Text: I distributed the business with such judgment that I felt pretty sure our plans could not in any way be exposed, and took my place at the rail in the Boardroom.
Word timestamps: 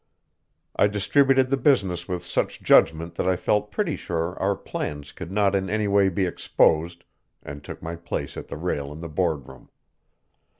I 0.75 0.87
distributed 0.87 1.51
the 1.51 1.57
business 1.57 2.07
with 2.07 2.25
such 2.25 2.63
judgment 2.63 3.13
that 3.13 3.27
I 3.27 3.35
felt 3.35 3.69
pretty 3.71 3.95
sure 3.95 4.35
our 4.39 4.55
plans 4.55 5.11
could 5.11 5.31
not 5.31 5.53
in 5.55 5.69
any 5.69 5.87
way 5.87 6.09
be 6.09 6.25
exposed, 6.25 7.03
and 7.43 7.63
took 7.63 7.83
my 7.83 7.95
place 7.95 8.35
at 8.35 8.47
the 8.47 8.57
rail 8.57 8.91
in 8.91 8.99
the 8.99 9.09
Boardroom. 9.09 9.69